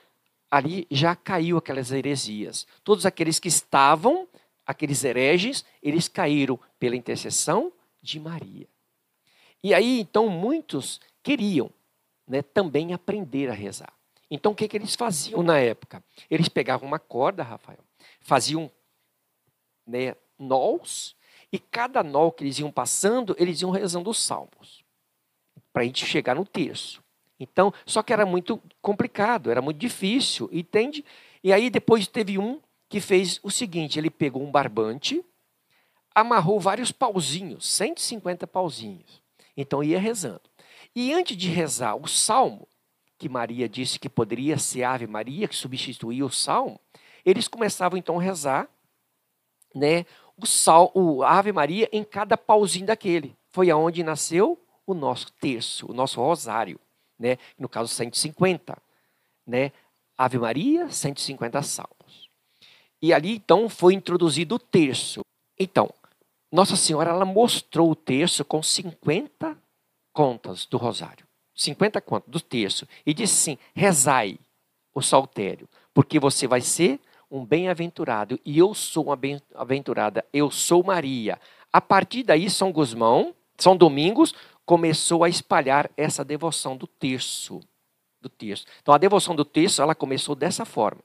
Ali 0.50 0.84
já 0.90 1.14
caiu 1.14 1.56
aquelas 1.56 1.92
heresias. 1.92 2.66
Todos 2.82 3.06
aqueles 3.06 3.38
que 3.38 3.46
estavam, 3.46 4.26
aqueles 4.66 5.04
hereges, 5.04 5.64
eles 5.80 6.08
caíram 6.08 6.58
pela 6.76 6.96
intercessão 6.96 7.72
de 8.02 8.18
Maria. 8.18 8.66
E 9.62 9.74
aí, 9.74 10.00
então, 10.00 10.28
muitos 10.28 11.00
queriam 11.22 11.70
né, 12.26 12.42
também 12.42 12.92
aprender 12.92 13.48
a 13.50 13.54
rezar. 13.54 13.92
Então, 14.30 14.52
o 14.52 14.54
que, 14.54 14.68
que 14.68 14.76
eles 14.76 14.94
faziam 14.94 15.42
na 15.42 15.58
época? 15.58 16.02
Eles 16.30 16.48
pegavam 16.48 16.86
uma 16.86 16.98
corda, 16.98 17.42
Rafael, 17.42 17.80
faziam 18.20 18.70
né, 19.86 20.14
nós, 20.38 21.16
e 21.52 21.58
cada 21.58 22.02
nó 22.02 22.30
que 22.30 22.44
eles 22.44 22.58
iam 22.58 22.70
passando, 22.70 23.34
eles 23.38 23.60
iam 23.60 23.70
rezando 23.70 24.08
os 24.08 24.22
salmos, 24.22 24.84
para 25.72 25.82
a 25.82 25.84
gente 25.84 26.06
chegar 26.06 26.36
no 26.36 26.46
terço. 26.46 27.02
Então, 27.40 27.72
só 27.86 28.02
que 28.02 28.12
era 28.12 28.24
muito 28.24 28.62
complicado, 28.80 29.50
era 29.50 29.62
muito 29.62 29.78
difícil, 29.78 30.48
entende? 30.52 31.04
E 31.42 31.52
aí 31.52 31.70
depois 31.70 32.06
teve 32.06 32.38
um 32.38 32.60
que 32.88 33.00
fez 33.00 33.40
o 33.42 33.50
seguinte: 33.50 33.98
ele 33.98 34.10
pegou 34.10 34.42
um 34.42 34.50
barbante, 34.50 35.24
amarrou 36.14 36.60
vários 36.60 36.92
pauzinhos, 36.92 37.66
150 37.66 38.46
pauzinhos. 38.46 39.22
Então 39.56 39.82
ia 39.82 39.98
rezando. 39.98 40.42
E 40.94 41.12
antes 41.12 41.36
de 41.36 41.48
rezar 41.48 41.94
o 41.94 42.08
salmo, 42.08 42.66
que 43.18 43.28
Maria 43.28 43.68
disse 43.68 43.98
que 43.98 44.08
poderia 44.08 44.58
ser 44.58 44.82
Ave 44.82 45.06
Maria, 45.06 45.46
que 45.46 45.54
substituía 45.54 46.24
o 46.24 46.30
salmo, 46.30 46.80
eles 47.24 47.46
começavam 47.46 47.98
então 47.98 48.18
a 48.18 48.22
rezar 48.22 48.68
né, 49.74 50.04
o, 50.36 50.46
sal, 50.46 50.90
o 50.94 51.22
Ave 51.22 51.52
Maria 51.52 51.88
em 51.92 52.02
cada 52.02 52.36
pauzinho 52.36 52.86
daquele. 52.86 53.36
Foi 53.50 53.70
aonde 53.70 54.02
nasceu 54.02 54.58
o 54.86 54.94
nosso 54.94 55.32
terço, 55.34 55.86
o 55.90 55.94
nosso 55.94 56.20
rosário, 56.20 56.80
né, 57.18 57.38
no 57.58 57.68
caso 57.68 57.92
150. 57.92 58.76
Né, 59.46 59.72
Ave 60.16 60.38
Maria, 60.38 60.88
150 60.90 61.62
salmos. 61.62 62.28
E 63.02 63.12
ali 63.12 63.36
então 63.36 63.68
foi 63.68 63.94
introduzido 63.94 64.56
o 64.56 64.58
terço. 64.58 65.20
Então, 65.58 65.90
Nossa 66.52 66.76
Senhora 66.76 67.10
ela 67.10 67.24
mostrou 67.24 67.90
o 67.90 67.96
terço 67.96 68.44
com 68.44 68.62
50 68.62 69.56
contas 70.12 70.66
do 70.66 70.76
rosário, 70.76 71.26
50 71.54 72.00
contas 72.00 72.30
do 72.30 72.40
terço, 72.40 72.86
e 73.04 73.14
disse 73.14 73.50
assim: 73.50 73.58
rezai 73.74 74.38
o 74.94 75.00
saltério, 75.00 75.68
porque 75.92 76.18
você 76.18 76.46
vai 76.46 76.60
ser 76.60 77.00
um 77.30 77.44
bem-aventurado, 77.44 78.40
e 78.44 78.58
eu 78.58 78.74
sou 78.74 79.04
uma 79.04 79.16
bem-aventurada, 79.16 80.24
eu 80.32 80.50
sou 80.50 80.82
Maria. 80.82 81.40
A 81.72 81.80
partir 81.80 82.24
daí, 82.24 82.50
São 82.50 82.72
Gusmão, 82.72 83.34
São 83.56 83.76
Domingos, 83.76 84.34
começou 84.66 85.22
a 85.22 85.28
espalhar 85.28 85.88
essa 85.96 86.24
devoção 86.24 86.76
do 86.76 86.86
terço. 86.86 87.60
Do 88.20 88.28
terço. 88.28 88.66
Então, 88.82 88.92
a 88.92 88.98
devoção 88.98 89.34
do 89.34 89.44
terço, 89.44 89.80
ela 89.80 89.94
começou 89.94 90.34
dessa 90.34 90.64
forma. 90.64 91.00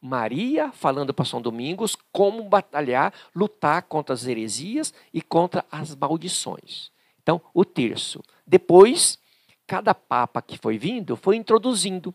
Maria 0.00 0.72
falando 0.72 1.14
para 1.14 1.24
São 1.24 1.40
Domingos 1.40 1.96
como 2.12 2.42
batalhar, 2.44 3.14
lutar 3.34 3.82
contra 3.82 4.14
as 4.14 4.26
heresias 4.26 4.92
e 5.14 5.22
contra 5.22 5.64
as 5.70 5.94
maldições. 5.94 6.90
Então, 7.22 7.40
o 7.54 7.64
terço. 7.64 8.22
Depois, 8.46 9.18
cada 9.66 9.94
papa 9.94 10.42
que 10.42 10.58
foi 10.58 10.78
vindo 10.78 11.16
foi 11.16 11.36
introduzindo. 11.36 12.14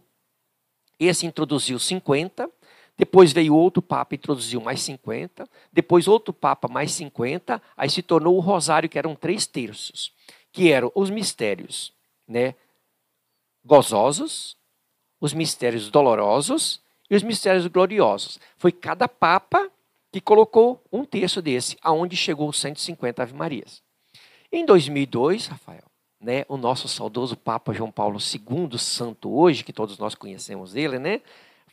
Esse 0.99 1.25
introduziu 1.25 1.77
50, 1.77 2.49
depois 2.97 3.31
veio 3.31 3.55
outro 3.55 3.81
papa 3.81 4.15
e 4.15 4.17
introduziu 4.17 4.59
mais 4.59 4.81
50, 4.81 5.47
depois 5.71 6.07
outro 6.07 6.33
papa 6.33 6.67
mais 6.67 6.91
50, 6.93 7.61
aí 7.75 7.89
se 7.89 8.01
tornou 8.01 8.35
o 8.35 8.39
rosário, 8.39 8.89
que 8.89 8.97
eram 8.97 9.15
três 9.15 9.45
terços, 9.45 10.11
que 10.51 10.71
eram 10.71 10.91
os 10.95 11.11
mistérios 11.11 11.93
né, 12.27 12.55
gozosos, 13.63 14.57
os 15.21 15.33
mistérios 15.33 15.89
dolorosos 15.91 16.81
e 17.09 17.15
os 17.15 17.21
mistérios 17.21 17.67
gloriosos. 17.67 18.39
Foi 18.57 18.71
cada 18.71 19.07
papa 19.07 19.69
que 20.11 20.19
colocou 20.19 20.81
um 20.91 21.05
terço 21.05 21.41
desse, 21.41 21.77
aonde 21.81 22.17
chegou 22.17 22.51
150 22.51 23.21
Ave 23.21 23.33
Marias. 23.33 23.83
Em 24.51 24.65
2002, 24.65 25.47
Rafael, 25.47 25.83
né, 26.19 26.45
o 26.47 26.57
nosso 26.57 26.87
saudoso 26.87 27.35
Papa 27.35 27.73
João 27.73 27.91
Paulo 27.91 28.17
II, 28.19 28.77
santo 28.77 29.33
hoje, 29.33 29.63
que 29.63 29.73
todos 29.73 29.97
nós 29.97 30.15
conhecemos 30.15 30.75
ele, 30.75 30.97
né, 30.99 31.21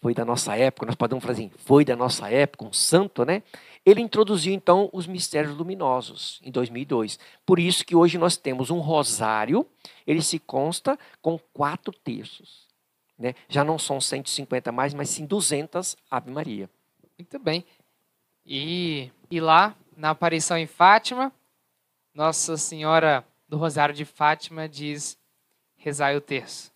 foi 0.05 0.13
da 0.13 0.25
nossa 0.25 0.55
época, 0.55 0.85
nós 0.85 0.97
podemos 0.97 1.23
falar 1.23 1.33
assim, 1.33 1.51
foi 1.57 1.83
da 1.83 1.97
nossa 1.97 2.31
época, 2.31 2.67
um 2.67 2.73
santo, 2.75 3.25
né? 3.25 3.43
Ele 3.87 4.03
introduziu 4.03 4.53
então 4.53 4.91
os 4.93 5.07
mistérios 5.07 5.57
luminosos 5.57 6.43
em 6.43 6.51
2002. 6.51 7.19
Por 7.47 7.59
isso 7.59 7.87
que 7.87 7.97
hoje 7.97 8.19
nós 8.19 8.37
temos 8.37 8.69
um 8.69 8.81
rosário, 8.81 9.67
ele 10.07 10.21
se 10.21 10.39
consta 10.39 10.99
com 11.23 11.39
quatro 11.55 11.91
terços. 11.91 12.69
Né? 13.19 13.35
Já 13.49 13.65
não 13.65 13.79
são 13.79 13.99
150 13.99 14.71
mais, 14.73 14.93
mas 14.93 15.09
sim 15.09 15.25
200 15.25 15.97
Ave 16.11 16.31
Maria. 16.31 16.69
Muito 17.19 17.39
bem. 17.39 17.65
E, 18.45 19.11
e 19.31 19.41
lá, 19.41 19.75
na 19.97 20.11
aparição 20.11 20.59
em 20.59 20.67
Fátima, 20.67 21.33
nossa 22.15 22.59
Senhora 22.59 23.25
do 23.55 23.59
Rosário 23.59 23.95
de 23.95 24.05
Fátima 24.05 24.69
diz: 24.69 25.17
rezai 25.77 26.17
o 26.17 26.21
terço. 26.21 26.73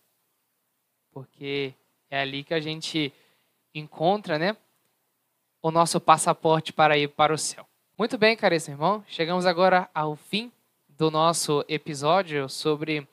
Porque 1.11 1.73
é 2.09 2.21
ali 2.21 2.41
que 2.41 2.53
a 2.53 2.59
gente 2.61 3.13
encontra, 3.75 4.39
né, 4.39 4.55
o 5.61 5.71
nosso 5.71 5.99
passaporte 5.99 6.71
para 6.71 6.97
ir 6.97 7.09
para 7.09 7.33
o 7.33 7.37
céu. 7.37 7.67
Muito 7.97 8.17
bem, 8.17 8.37
caríssimo 8.37 8.75
irmão, 8.75 9.03
chegamos 9.07 9.45
agora 9.45 9.89
ao 9.93 10.15
fim 10.15 10.49
do 10.87 11.11
nosso 11.11 11.65
episódio 11.67 12.47
sobre 12.47 13.05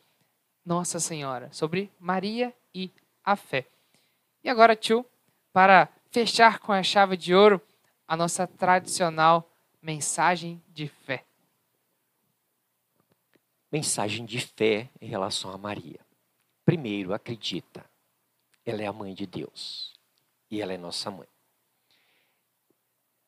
Nossa 0.65 1.01
Senhora, 1.01 1.49
sobre 1.51 1.91
Maria 1.99 2.55
e 2.73 2.89
a 3.25 3.35
fé. 3.35 3.67
E 4.45 4.49
agora, 4.49 4.77
tio, 4.77 5.05
para 5.53 5.89
fechar 6.13 6.61
com 6.61 6.71
a 6.71 6.85
chave 6.85 7.17
de 7.17 7.35
ouro 7.35 7.61
a 8.07 8.17
nossa 8.17 8.47
tradicional 8.47 9.51
mensagem 9.83 10.63
de 10.69 10.87
fé 10.87 11.25
mensagem 13.77 14.25
de 14.25 14.41
fé 14.41 14.89
em 14.99 15.07
relação 15.07 15.51
a 15.51 15.59
Maria. 15.59 16.01
primeiro, 16.65 17.13
acredita, 17.13 17.85
ela 18.65 18.83
é 18.83 18.87
a 18.87 18.93
mãe 18.93 19.13
de 19.13 19.27
Deus 19.27 19.93
e 20.51 20.63
ela 20.63 20.73
é 20.73 20.79
nossa 20.79 21.11
mãe. 21.11 21.29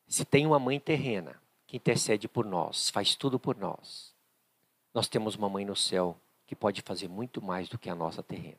Se 0.06 0.24
tem 0.24 0.46
uma 0.46 0.58
mãe 0.58 0.80
terrena 0.80 1.40
que 1.66 1.76
intercede 1.76 2.26
por 2.26 2.46
nós, 2.46 2.88
faz 2.88 3.14
tudo 3.14 3.38
por 3.38 3.58
nós, 3.58 4.14
nós 4.94 5.06
temos 5.06 5.36
uma 5.36 5.50
mãe 5.50 5.66
no 5.66 5.76
céu 5.76 6.18
que 6.46 6.56
pode 6.56 6.80
fazer 6.80 7.08
muito 7.08 7.42
mais 7.42 7.68
do 7.68 7.78
que 7.78 7.90
a 7.90 7.94
nossa 7.94 8.22
terrena. 8.22 8.58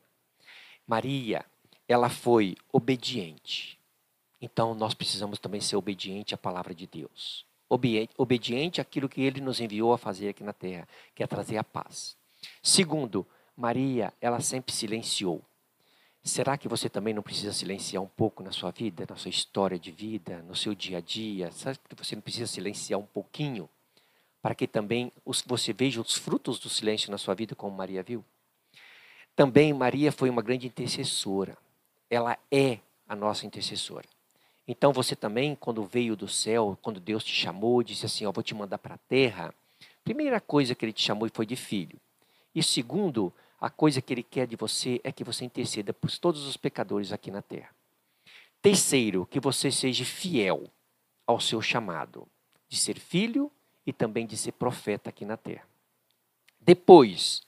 Maria, 0.85 1.43
ela 1.87 2.07
foi 2.07 2.55
obediente. 2.71 3.79
Então 4.39 4.75
nós 4.75 4.93
precisamos 4.93 5.39
também 5.39 5.59
ser 5.59 5.75
obediente 5.75 6.35
à 6.35 6.37
palavra 6.37 6.75
de 6.75 6.85
Deus. 6.85 7.48
Obediente, 7.69 8.81
àquilo 8.81 9.07
que 9.07 9.21
ele 9.21 9.39
nos 9.39 9.61
enviou 9.61 9.93
a 9.93 9.97
fazer 9.97 10.29
aqui 10.29 10.43
na 10.43 10.53
terra, 10.53 10.87
que 11.13 11.21
é 11.23 11.27
trazer 11.27 11.57
a 11.57 11.63
paz. 11.63 12.17
Segundo, 12.63 13.25
Maria, 13.55 14.11
ela 14.19 14.39
sempre 14.39 14.73
silenciou. 14.73 15.43
Será 16.23 16.57
que 16.57 16.67
você 16.67 16.89
também 16.89 17.13
não 17.13 17.23
precisa 17.23 17.53
silenciar 17.53 18.03
um 18.03 18.07
pouco 18.07 18.43
na 18.43 18.51
sua 18.51 18.71
vida, 18.71 19.05
na 19.09 19.15
sua 19.15 19.29
história 19.29 19.79
de 19.79 19.91
vida, 19.91 20.41
no 20.43 20.55
seu 20.55 20.75
dia 20.75 20.97
a 20.97 21.01
dia? 21.01 21.51
Será 21.51 21.75
que 21.75 21.95
você 21.95 22.15
não 22.15 22.21
precisa 22.21 22.47
silenciar 22.47 22.99
um 22.99 23.05
pouquinho 23.05 23.69
para 24.41 24.55
que 24.55 24.67
também 24.67 25.11
você 25.45 25.71
veja 25.73 26.01
os 26.01 26.15
frutos 26.15 26.59
do 26.59 26.69
silêncio 26.69 27.11
na 27.11 27.17
sua 27.17 27.35
vida, 27.35 27.55
como 27.55 27.75
Maria 27.75 28.03
viu? 28.03 28.23
Também 29.35 29.73
Maria 29.73 30.11
foi 30.11 30.29
uma 30.29 30.41
grande 30.41 30.67
intercessora. 30.67 31.57
Ela 32.09 32.37
é 32.51 32.79
a 33.07 33.15
nossa 33.15 33.45
intercessora. 33.45 34.07
Então 34.71 34.93
você 34.93 35.15
também, 35.15 35.55
quando 35.55 35.83
veio 35.83 36.15
do 36.15 36.27
céu, 36.27 36.77
quando 36.83 36.99
Deus 36.99 37.23
te 37.23 37.33
chamou, 37.33 37.81
disse 37.81 38.05
assim: 38.05 38.27
Ó, 38.27 38.31
vou 38.31 38.43
te 38.43 38.53
mandar 38.53 38.77
para 38.77 38.93
a 38.93 38.99
terra. 38.99 39.51
Primeira 40.03 40.39
coisa 40.39 40.75
que 40.75 40.85
ele 40.85 40.93
te 40.93 41.01
chamou 41.01 41.27
foi 41.33 41.47
de 41.47 41.55
filho. 41.55 41.99
E 42.53 42.61
segundo, 42.61 43.33
a 43.59 43.71
coisa 43.71 43.99
que 43.99 44.13
ele 44.13 44.21
quer 44.21 44.45
de 44.45 44.55
você 44.55 45.01
é 45.03 45.11
que 45.11 45.23
você 45.23 45.43
interceda 45.43 45.91
por 45.91 46.15
todos 46.19 46.45
os 46.45 46.55
pecadores 46.55 47.11
aqui 47.11 47.31
na 47.31 47.41
terra. 47.41 47.71
Terceiro, 48.61 49.25
que 49.25 49.39
você 49.39 49.71
seja 49.71 50.05
fiel 50.05 50.69
ao 51.25 51.39
seu 51.39 51.63
chamado 51.63 52.27
de 52.67 52.77
ser 52.77 52.99
filho 52.99 53.51
e 53.87 53.91
também 53.91 54.27
de 54.27 54.37
ser 54.37 54.51
profeta 54.51 55.09
aqui 55.09 55.25
na 55.25 55.35
terra. 55.35 55.67
Depois, 56.59 57.41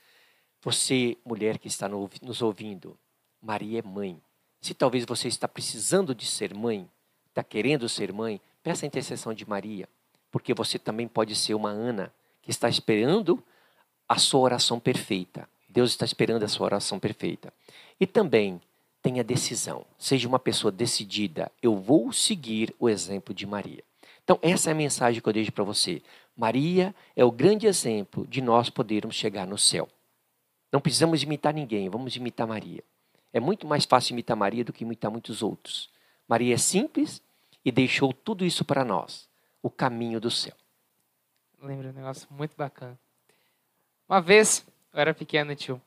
você, 0.59 1.15
mulher 1.23 1.59
que 1.59 1.67
está 1.67 1.87
nos 1.87 2.41
ouvindo, 2.41 2.97
Maria 3.39 3.77
é 3.77 3.83
mãe. 3.83 4.19
Se 4.59 4.73
talvez 4.73 5.05
você 5.05 5.27
está 5.27 5.47
precisando 5.47 6.15
de 6.15 6.25
ser 6.25 6.55
mãe, 6.55 6.89
está 7.31 7.43
querendo 7.43 7.89
ser 7.89 8.13
mãe, 8.13 8.39
peça 8.61 8.85
a 8.85 8.87
intercessão 8.87 9.33
de 9.33 9.47
Maria, 9.47 9.89
porque 10.29 10.53
você 10.53 10.77
também 10.77 11.07
pode 11.07 11.35
ser 11.35 11.55
uma 11.55 11.69
Ana 11.69 12.13
que 12.41 12.51
está 12.51 12.69
esperando 12.69 13.43
a 14.07 14.17
sua 14.17 14.41
oração 14.41 14.79
perfeita. 14.79 15.47
Deus 15.67 15.91
está 15.91 16.05
esperando 16.05 16.43
a 16.43 16.47
sua 16.47 16.65
oração 16.65 16.99
perfeita. 16.99 17.53
E 17.99 18.05
também 18.05 18.61
tenha 19.01 19.23
decisão. 19.23 19.85
Seja 19.97 20.27
uma 20.27 20.39
pessoa 20.39 20.71
decidida. 20.71 21.51
Eu 21.61 21.77
vou 21.77 22.11
seguir 22.11 22.75
o 22.77 22.89
exemplo 22.89 23.33
de 23.33 23.45
Maria. 23.45 23.83
Então, 24.23 24.37
essa 24.41 24.69
é 24.69 24.73
a 24.73 24.75
mensagem 24.75 25.21
que 25.21 25.27
eu 25.27 25.33
deixo 25.33 25.51
para 25.51 25.63
você. 25.63 26.01
Maria 26.35 26.93
é 27.15 27.23
o 27.23 27.31
grande 27.31 27.67
exemplo 27.67 28.27
de 28.27 28.41
nós 28.41 28.69
podermos 28.69 29.15
chegar 29.15 29.47
no 29.47 29.57
céu. 29.57 29.87
Não 30.71 30.81
precisamos 30.81 31.23
imitar 31.23 31.53
ninguém, 31.53 31.89
vamos 31.89 32.15
imitar 32.15 32.47
Maria. 32.47 32.83
É 33.33 33.39
muito 33.39 33.65
mais 33.65 33.85
fácil 33.85 34.13
imitar 34.13 34.35
Maria 34.35 34.63
do 34.63 34.73
que 34.73 34.83
imitar 34.83 35.11
muitos 35.11 35.41
outros. 35.41 35.89
Maria 36.31 36.55
é 36.55 36.57
simples 36.57 37.21
e 37.65 37.73
deixou 37.73 38.13
tudo 38.13 38.45
isso 38.45 38.63
para 38.63 38.85
nós 38.85 39.29
o 39.61 39.69
caminho 39.69 40.17
do 40.17 40.31
céu. 40.31 40.55
Lembra 41.61 41.89
um 41.89 41.91
negócio 41.91 42.25
muito 42.31 42.55
bacana. 42.55 42.97
Uma 44.07 44.21
vez, 44.21 44.65
eu 44.93 45.01
era 45.01 45.13
pequeno, 45.13 45.53
tio, 45.57 45.81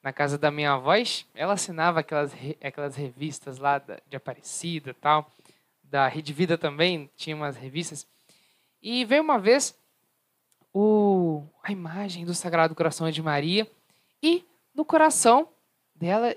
na 0.00 0.12
casa 0.12 0.38
da 0.38 0.52
minha 0.52 0.74
avó, 0.74 0.92
ela 1.34 1.54
assinava 1.54 1.98
aquelas, 1.98 2.32
aquelas 2.62 2.94
revistas 2.94 3.58
lá 3.58 3.78
de 3.78 4.16
Aparecida 4.16 4.94
tal. 4.94 5.28
Da 5.82 6.06
Rede 6.06 6.32
Vida 6.32 6.56
também 6.56 7.10
tinha 7.16 7.34
umas 7.34 7.56
revistas. 7.56 8.06
E 8.80 9.04
veio 9.04 9.24
uma 9.24 9.36
vez 9.36 9.76
o, 10.72 11.42
a 11.60 11.72
imagem 11.72 12.24
do 12.24 12.34
Sagrado 12.34 12.72
Coração 12.72 13.10
de 13.10 13.20
Maria 13.20 13.68
e 14.22 14.46
no 14.72 14.84
coração 14.84 15.48
dela, 15.92 16.36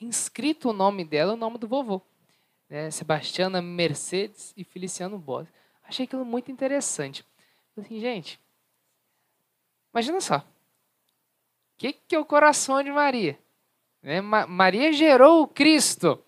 inscrito 0.00 0.70
o 0.70 0.72
nome 0.72 1.04
dela, 1.04 1.34
o 1.34 1.36
nome 1.36 1.58
do 1.58 1.68
vovô. 1.68 2.00
Né? 2.72 2.90
Sebastiana 2.90 3.60
Mercedes 3.60 4.54
e 4.56 4.64
Feliciano 4.64 5.18
Boss. 5.18 5.46
Achei 5.84 6.06
aquilo 6.06 6.24
muito 6.24 6.50
interessante. 6.50 7.22
Assim, 7.76 8.00
gente, 8.00 8.40
imagina 9.92 10.22
só. 10.22 10.38
O 10.38 10.42
que, 11.76 11.92
que 11.92 12.14
é 12.14 12.18
o 12.18 12.24
coração 12.24 12.82
de 12.82 12.90
Maria? 12.90 13.38
Né? 14.02 14.22
Ma 14.22 14.46
Maria 14.46 14.90
gerou 14.90 15.42
o 15.42 15.46
Cristo. 15.46 16.18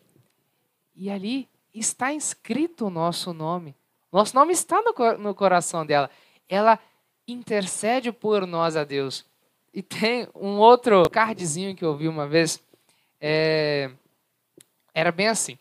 E 0.94 1.08
ali 1.08 1.48
está 1.72 2.12
inscrito 2.12 2.88
o 2.88 2.90
nosso 2.90 3.32
nome. 3.32 3.74
Nosso 4.12 4.36
nome 4.36 4.52
está 4.52 4.82
no, 4.82 4.92
no 5.16 5.34
coração 5.34 5.86
dela. 5.86 6.10
Ela 6.46 6.78
intercede 7.26 8.12
por 8.12 8.46
nós 8.46 8.76
a 8.76 8.84
Deus. 8.84 9.24
E 9.72 9.82
tem 9.82 10.28
um 10.34 10.58
outro 10.58 11.08
cardzinho 11.08 11.74
que 11.74 11.86
eu 11.86 11.96
vi 11.96 12.06
uma 12.06 12.28
vez. 12.28 12.62
É, 13.18 13.90
era 14.92 15.10
bem 15.10 15.28
assim. 15.28 15.58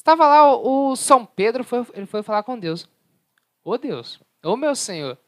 Estava 0.00 0.26
lá 0.26 0.50
o, 0.54 0.92
o, 0.92 0.96
São 0.96 1.26
Pedro, 1.26 1.62
foi, 1.62 1.86
ele 1.92 2.06
foi 2.06 2.22
falar 2.22 2.42
com 2.42 2.58
Deus. 2.58 2.88
Ô 3.62 3.76
Deus, 3.76 4.18
ô 4.42 4.56
meu 4.56 4.74
Senhor. 4.74 5.18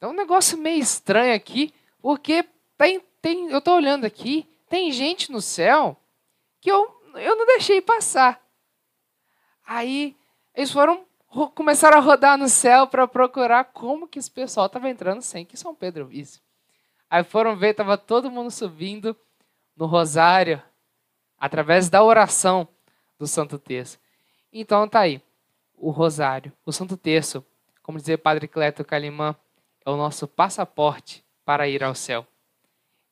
É 0.00 0.06
um 0.06 0.12
negócio 0.12 0.58
meio 0.58 0.82
estranho 0.82 1.32
aqui, 1.32 1.72
porque 2.02 2.44
tem, 2.76 3.00
tem, 3.22 3.50
eu 3.50 3.58
estou 3.58 3.76
olhando 3.76 4.04
aqui, 4.04 4.48
tem 4.68 4.90
gente 4.90 5.30
no 5.30 5.40
céu 5.40 5.96
que 6.60 6.68
eu, 6.68 6.92
eu 7.14 7.36
não 7.36 7.46
deixei 7.46 7.80
passar. 7.80 8.44
Aí 9.64 10.16
eles 10.56 10.72
foram 10.72 11.06
começaram 11.54 11.96
a 11.96 12.00
rodar 12.00 12.36
no 12.36 12.48
céu 12.48 12.88
para 12.88 13.06
procurar 13.06 13.66
como 13.66 14.08
que 14.08 14.18
esse 14.18 14.30
pessoal 14.30 14.66
estava 14.66 14.90
entrando 14.90 15.22
sem 15.22 15.46
que 15.46 15.56
São 15.56 15.72
Pedro 15.72 16.06
visse. 16.06 16.42
Aí 17.08 17.22
foram 17.22 17.56
ver, 17.56 17.70
estava 17.70 17.96
todo 17.96 18.28
mundo 18.28 18.50
subindo 18.50 19.16
no 19.76 19.86
rosário, 19.86 20.60
através 21.38 21.88
da 21.88 22.02
oração 22.02 22.66
do 23.20 23.26
Santo 23.26 23.58
Terço. 23.58 23.98
Então 24.50 24.88
tá 24.88 25.00
aí, 25.00 25.22
o 25.76 25.90
rosário, 25.90 26.50
o 26.64 26.72
Santo 26.72 26.96
Terço, 26.96 27.44
como 27.82 27.98
dizia 27.98 28.14
o 28.14 28.18
Padre 28.18 28.48
Cleto 28.48 28.82
Calimã, 28.82 29.36
é 29.84 29.90
o 29.90 29.96
nosso 29.96 30.26
passaporte 30.26 31.22
para 31.44 31.68
ir 31.68 31.84
ao 31.84 31.94
céu. 31.94 32.26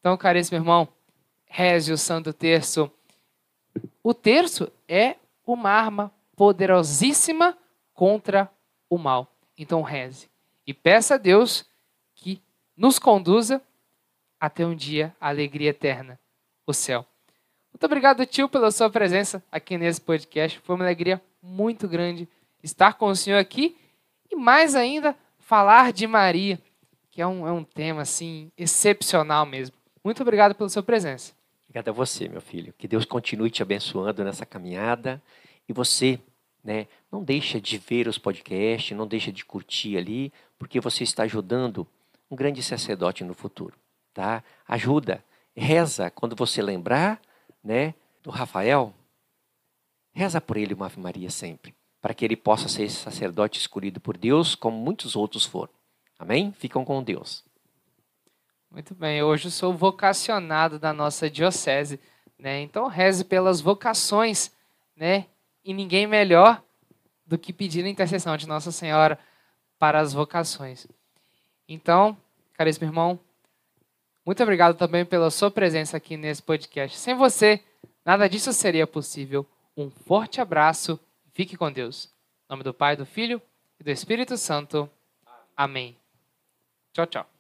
Então, 0.01 0.17
caríssimo 0.17 0.57
irmão, 0.57 0.89
reze 1.45 1.93
o 1.93 1.99
Santo 1.99 2.33
Terço. 2.33 2.91
O 4.03 4.15
terço 4.15 4.73
é 4.89 5.17
uma 5.47 5.71
arma 5.71 6.11
poderosíssima 6.35 7.59
contra 7.93 8.51
o 8.89 8.97
mal. 8.97 9.31
Então, 9.59 9.83
reze 9.83 10.31
e 10.67 10.73
peça 10.73 11.17
a 11.17 11.19
Deus 11.19 11.67
que 12.15 12.41
nos 12.75 12.99
conduza 12.99 13.61
até 14.41 14.65
um 14.65 14.75
dia 14.75 15.15
a 15.21 15.29
alegria 15.29 15.71
eterna, 15.71 16.19
o 16.67 16.73
céu. 16.73 17.05
Muito 17.73 17.85
obrigado, 17.85 18.27
tio, 18.27 18.49
pela 18.49 18.71
sua 18.71 18.91
presença 18.91 19.43
aqui 19.51 19.79
nesse 19.79 20.01
podcast. 20.01 20.59
Foi 20.61 20.75
uma 20.75 20.85
alegria 20.85 21.21
muito 21.43 21.87
grande 21.89 22.29
estar 22.63 22.95
com 22.95 23.07
o 23.07 23.15
senhor 23.15 23.39
aqui 23.39 23.77
e 24.31 24.37
mais 24.37 24.75
ainda 24.75 25.15
falar 25.39 25.93
de 25.93 26.07
Maria, 26.07 26.59
que 27.11 27.23
é 27.23 27.27
um, 27.27 27.47
é 27.47 27.53
um 27.53 27.65
tema 27.65 28.03
assim 28.03 28.51
excepcional 28.57 29.47
mesmo. 29.47 29.77
Muito 30.03 30.23
obrigado 30.23 30.55
pela 30.55 30.69
sua 30.69 30.83
presença. 30.83 31.33
Obrigado 31.69 31.89
a 31.89 31.93
você, 31.93 32.29
meu 32.29 32.41
filho. 32.41 32.75
Que 32.77 32.89
Deus 32.89 33.05
continue 33.05 33.51
te 33.51 33.63
abençoando 33.63 34.25
nessa 34.25 34.47
caminhada 34.47 35.23
e 35.69 35.73
você, 35.73 36.19
né, 36.65 36.87
não 37.13 37.23
deixa 37.23 37.61
de 37.61 37.79
ver 37.79 38.09
os 38.09 38.19
podcasts, 38.19 38.97
não 38.97 39.07
deixa 39.07 39.31
de 39.31 39.45
curtir 39.45 39.97
ali, 39.97 40.33
porque 40.59 40.81
você 40.81 41.05
está 41.05 41.25
ajudando 41.25 41.87
um 42.31 42.37
grande 42.37 42.63
sacerdote 42.63 43.23
no 43.23 43.35
futuro 43.35 43.75
tá? 44.19 44.43
Ajuda, 44.67 45.23
reza 45.57 46.11
quando 46.11 46.35
você 46.35 46.61
lembrar, 46.61 47.21
né, 47.69 47.95
do 48.23 48.31
Rafael, 48.31 48.95
reza 50.11 50.41
por 50.41 50.57
ele 50.57 50.73
uma 50.73 50.87
Ave 50.87 50.99
Maria 50.99 51.29
sempre, 51.29 51.75
para 52.01 52.15
que 52.15 52.25
ele 52.25 52.35
possa 52.35 52.67
ser 52.67 52.89
sacerdote 52.89 53.61
escolhido 53.61 54.01
por 54.01 54.17
Deus, 54.17 54.55
como 54.55 54.79
muitos 54.79 55.15
outros 55.15 55.45
foram. 55.45 55.71
Amém? 56.19 56.51
Ficam 56.53 56.83
com 56.83 57.03
Deus. 57.03 57.45
Muito 58.71 58.95
bem, 58.95 59.23
hoje 59.23 59.49
eu 59.49 59.51
sou 59.51 59.75
vocacionado 59.75 60.79
da 60.79 60.95
nossa 60.95 61.29
diocese, 61.29 62.01
né? 62.39 62.59
Então 62.63 62.87
reze 62.87 63.23
pelas 63.23 63.61
vocações, 63.61 64.51
né? 64.97 65.27
E 65.63 65.75
ninguém 65.75 66.07
melhor 66.07 66.63
do 67.27 67.37
que 67.37 67.53
pedir 67.53 67.85
a 67.85 67.89
intercessão 67.89 68.35
de 68.39 68.49
Nossa 68.49 68.73
Senhora 68.73 69.19
para 69.79 70.01
as 70.01 70.15
vocações. 70.15 70.87
Então, 71.69 72.17
caríssimo 72.55 72.87
irmão, 72.87 73.21
muito 74.29 74.43
obrigado 74.43 74.77
também 74.77 75.07
pela 75.07 75.31
sua 75.31 75.51
presença 75.51 75.97
aqui 75.97 76.15
nesse 76.15 76.43
podcast. 76.43 76.99
Sem 76.99 77.15
você, 77.15 77.65
nada 78.05 78.29
disso 78.29 78.53
seria 78.53 78.87
possível. 78.87 79.47
Um 79.75 79.89
forte 79.89 80.39
abraço. 80.39 81.01
Fique 81.33 81.57
com 81.57 81.73
Deus. 81.73 82.11
Em 82.45 82.53
nome 82.53 82.63
do 82.63 82.75
Pai, 82.75 82.95
do 82.95 83.07
Filho 83.07 83.41
e 83.81 83.85
do 83.85 83.91
Espírito 83.91 84.37
Santo. 84.37 84.87
Amém. 85.57 85.97
Tchau, 86.93 87.07
tchau. 87.07 87.38